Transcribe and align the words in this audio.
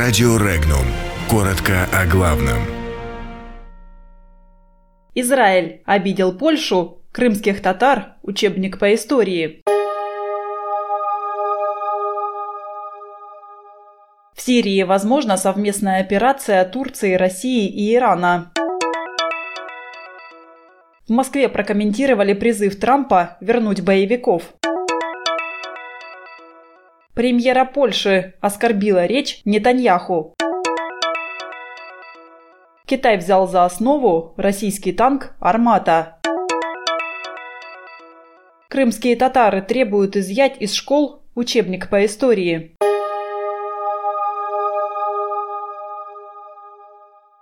Радио 0.00 0.36
Регнум. 0.36 0.86
Коротко 1.28 1.88
о 1.92 2.06
главном. 2.06 2.58
Израиль 5.16 5.82
обидел 5.86 6.38
Польшу, 6.38 7.02
крымских 7.10 7.60
татар, 7.60 8.12
учебник 8.22 8.78
по 8.78 8.94
истории. 8.94 9.60
В 14.36 14.40
Сирии 14.40 14.84
возможна 14.84 15.36
совместная 15.36 16.00
операция 16.00 16.64
Турции, 16.64 17.14
России 17.14 17.68
и 17.68 17.92
Ирана. 17.96 18.52
В 21.08 21.10
Москве 21.10 21.48
прокомментировали 21.48 22.34
призыв 22.34 22.78
Трампа 22.78 23.36
вернуть 23.40 23.80
боевиков. 23.80 24.44
Премьера 27.18 27.64
Польши 27.64 28.34
оскорбила 28.40 29.04
речь 29.04 29.40
Нетаньяху. 29.44 30.36
Китай 32.86 33.16
взял 33.16 33.48
за 33.48 33.64
основу 33.64 34.34
российский 34.36 34.92
танк 34.92 35.34
«Армата». 35.40 36.20
Крымские 38.68 39.16
татары 39.16 39.62
требуют 39.62 40.14
изъять 40.14 40.58
из 40.60 40.72
школ 40.72 41.20
учебник 41.34 41.90
по 41.90 42.06
истории. 42.06 42.76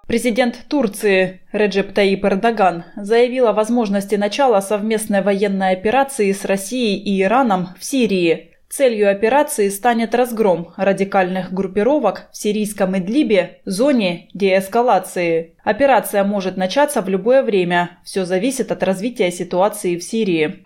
Президент 0.07 0.57
Турции 0.71 1.43
Реджеп 1.53 1.93
Таип 1.93 2.25
Эрдоган 2.25 2.85
заявил 2.97 3.47
о 3.47 3.53
возможности 3.53 4.15
начала 4.15 4.63
совместной 4.63 5.21
военной 5.21 5.73
операции 5.73 6.33
с 6.33 6.47
Россией 6.47 6.97
и 6.97 7.21
Ираном 7.21 7.75
в 7.79 7.85
Сирии– 7.85 8.53
Целью 8.69 9.11
операции 9.11 9.69
станет 9.69 10.15
разгром 10.15 10.73
радикальных 10.77 11.53
группировок 11.53 12.29
в 12.33 12.37
сирийском 12.37 12.99
Идлибе, 12.99 13.61
зоне 13.65 14.29
деэскалации. 14.35 15.55
Операция 15.63 16.25
может 16.25 16.57
начаться 16.57 17.01
в 17.01 17.09
любое 17.09 17.43
время. 17.43 17.99
Все 18.05 18.25
зависит 18.25 18.73
от 18.73 18.83
развития 18.83 19.31
ситуации 19.31 19.97
в 19.97 20.03
Сирии. 20.03 20.65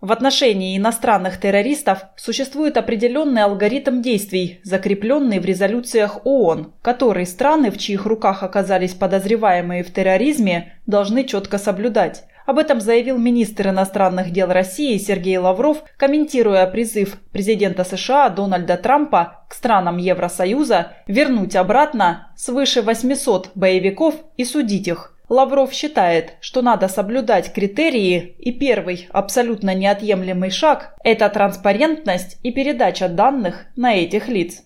В 0.00 0.12
отношении 0.12 0.76
иностранных 0.76 1.40
террористов 1.40 2.04
существует 2.16 2.76
определенный 2.76 3.42
алгоритм 3.42 4.00
действий, 4.00 4.60
закрепленный 4.62 5.40
в 5.40 5.44
резолюциях 5.44 6.24
ООН, 6.24 6.74
который 6.82 7.26
страны, 7.26 7.72
в 7.72 7.78
чьих 7.78 8.06
руках 8.06 8.42
оказались 8.42 8.94
подозреваемые 8.94 9.82
в 9.82 9.92
терроризме, 9.92 10.74
должны 10.86 11.24
четко 11.24 11.58
соблюдать. 11.58 12.24
Об 12.48 12.58
этом 12.58 12.80
заявил 12.80 13.18
министр 13.18 13.68
иностранных 13.68 14.30
дел 14.30 14.48
России 14.48 14.96
Сергей 14.96 15.36
Лавров, 15.36 15.84
комментируя 15.98 16.66
призыв 16.66 17.18
президента 17.30 17.84
США 17.84 18.30
Дональда 18.30 18.78
Трампа 18.78 19.44
к 19.50 19.54
странам 19.54 19.98
Евросоюза 19.98 20.92
вернуть 21.06 21.54
обратно 21.56 22.32
свыше 22.38 22.80
800 22.80 23.50
боевиков 23.54 24.14
и 24.38 24.46
судить 24.46 24.88
их. 24.88 25.14
Лавров 25.28 25.74
считает, 25.74 26.38
что 26.40 26.62
надо 26.62 26.88
соблюдать 26.88 27.52
критерии, 27.52 28.34
и 28.38 28.50
первый 28.50 29.08
абсолютно 29.12 29.74
неотъемлемый 29.74 30.48
шаг– 30.48 30.94
это 31.04 31.28
транспарентность 31.28 32.38
и 32.42 32.50
передача 32.50 33.10
данных 33.10 33.66
на 33.76 33.94
этих 33.94 34.26
лиц. 34.26 34.62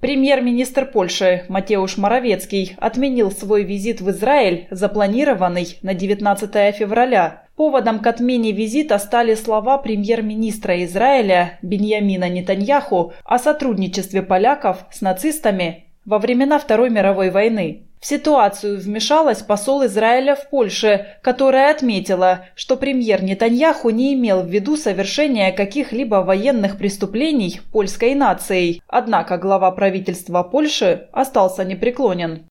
Премьер-министр 0.00 0.86
Польши 0.86 1.44
Матеуш 1.48 1.96
Моровецкий 1.96 2.76
отменил 2.78 3.32
свой 3.32 3.64
визит 3.64 4.00
в 4.00 4.08
Израиль, 4.10 4.68
запланированный 4.70 5.76
на 5.82 5.92
19 5.92 6.76
февраля. 6.76 7.48
Поводом 7.56 7.98
к 7.98 8.06
отмене 8.06 8.52
визита 8.52 8.96
стали 9.00 9.34
слова 9.34 9.76
премьер-министра 9.76 10.84
Израиля 10.84 11.58
Беньямина 11.62 12.28
Нетаньяху 12.28 13.12
о 13.24 13.40
сотрудничестве 13.40 14.22
поляков 14.22 14.84
с 14.92 15.00
нацистами 15.00 15.86
во 16.04 16.20
времена 16.20 16.60
Второй 16.60 16.90
мировой 16.90 17.30
войны. 17.30 17.87
В 18.00 18.06
ситуацию 18.06 18.80
вмешалась 18.80 19.42
посол 19.42 19.84
Израиля 19.86 20.36
в 20.36 20.48
Польше, 20.50 21.06
которая 21.20 21.72
отметила, 21.72 22.46
что 22.54 22.76
премьер 22.76 23.24
Нетаньяху 23.24 23.90
не 23.90 24.14
имел 24.14 24.42
в 24.42 24.48
виду 24.48 24.76
совершения 24.76 25.50
каких-либо 25.50 26.16
военных 26.16 26.78
преступлений 26.78 27.60
польской 27.72 28.14
нацией, 28.14 28.82
однако 28.86 29.36
глава 29.36 29.72
правительства 29.72 30.44
Польши 30.44 31.08
остался 31.12 31.64
непреклонен. 31.64 32.48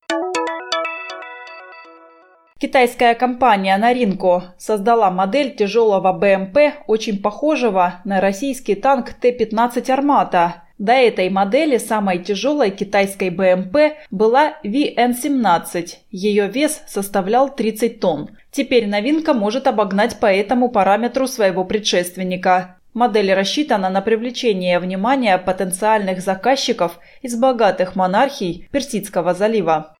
Китайская 2.59 3.13
компания 3.13 3.77
Наринко 3.77 4.55
создала 4.57 5.11
модель 5.11 5.55
тяжелого 5.55 6.11
БМП, 6.11 6.57
очень 6.87 7.21
похожего 7.21 8.01
на 8.03 8.19
российский 8.19 8.73
танк 8.73 9.13
Т-15 9.13 9.91
«Армата», 9.91 10.63
до 10.77 10.93
этой 10.93 11.29
модели 11.29 11.77
самой 11.77 12.19
тяжелой 12.19 12.69
китайской 12.69 13.29
БМП 13.29 13.97
была 14.11 14.53
VN-17. 14.63 15.89
Ее 16.11 16.47
вес 16.47 16.83
составлял 16.87 17.53
30 17.53 17.99
тонн. 17.99 18.29
Теперь 18.51 18.87
новинка 18.87 19.33
может 19.33 19.67
обогнать 19.67 20.19
по 20.19 20.27
этому 20.27 20.69
параметру 20.69 21.27
своего 21.27 21.63
предшественника. 21.65 22.77
Модель 22.93 23.33
рассчитана 23.33 23.89
на 23.89 24.01
привлечение 24.01 24.79
внимания 24.79 25.37
потенциальных 25.37 26.21
заказчиков 26.21 26.99
из 27.21 27.35
богатых 27.35 27.95
монархий 27.95 28.67
Персидского 28.71 29.33
залива. 29.33 29.96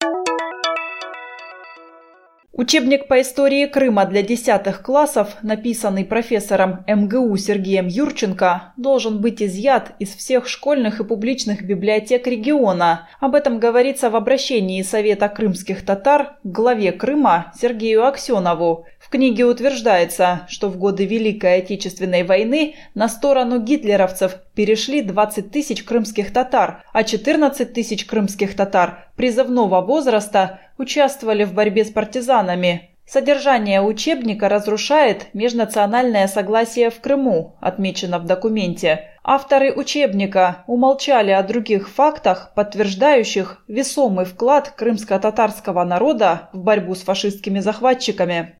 Учебник 2.58 3.06
по 3.06 3.20
истории 3.20 3.66
Крыма 3.66 4.04
для 4.04 4.20
десятых 4.20 4.82
классов, 4.82 5.36
написанный 5.42 6.04
профессором 6.04 6.84
МГУ 6.88 7.36
Сергеем 7.36 7.86
Юрченко, 7.86 8.72
должен 8.76 9.20
быть 9.20 9.40
изъят 9.40 9.92
из 10.00 10.08
всех 10.16 10.48
школьных 10.48 10.98
и 10.98 11.04
публичных 11.04 11.62
библиотек 11.62 12.26
региона. 12.26 13.08
Об 13.20 13.36
этом 13.36 13.60
говорится 13.60 14.10
в 14.10 14.16
обращении 14.16 14.82
Совета 14.82 15.28
крымских 15.28 15.86
татар 15.86 16.38
к 16.42 16.46
главе 16.46 16.90
Крыма 16.90 17.52
Сергею 17.56 18.04
Аксенову. 18.04 18.86
В 18.98 19.08
книге 19.08 19.44
утверждается, 19.44 20.40
что 20.48 20.68
в 20.68 20.78
годы 20.78 21.06
Великой 21.06 21.58
Отечественной 21.58 22.24
войны 22.24 22.74
на 22.92 23.08
сторону 23.08 23.60
гитлеровцев 23.60 24.34
перешли 24.56 25.02
20 25.02 25.52
тысяч 25.52 25.84
крымских 25.84 26.32
татар, 26.32 26.82
а 26.92 27.04
14 27.04 27.72
тысяч 27.72 28.04
крымских 28.04 28.56
татар 28.56 29.06
призывного 29.14 29.80
возраста 29.80 30.60
участвовали 30.78 31.44
в 31.44 31.52
борьбе 31.52 31.84
с 31.84 31.90
партизанами. 31.90 32.90
Содержание 33.06 33.80
учебника 33.80 34.48
разрушает 34.48 35.28
межнациональное 35.32 36.28
согласие 36.28 36.90
в 36.90 37.00
Крыму, 37.00 37.56
отмечено 37.60 38.18
в 38.18 38.24
документе. 38.24 39.10
Авторы 39.24 39.72
учебника 39.72 40.64
умолчали 40.66 41.30
о 41.30 41.42
других 41.42 41.88
фактах, 41.88 42.52
подтверждающих 42.54 43.64
весомый 43.66 44.26
вклад 44.26 44.74
крымско-татарского 44.76 45.84
народа 45.84 46.50
в 46.52 46.58
борьбу 46.58 46.94
с 46.94 47.02
фашистскими 47.02 47.60
захватчиками. 47.60 48.58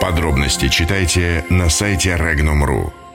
Подробности 0.00 0.68
читайте 0.68 1.44
на 1.50 1.68
сайте 1.68 2.10
Regnum.ru. 2.10 3.05